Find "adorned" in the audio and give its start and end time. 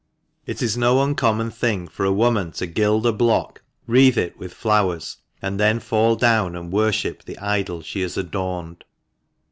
8.17-8.83